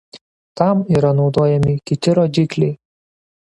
[0.61, 2.75] Tam yra naudojami kiti rodikliai.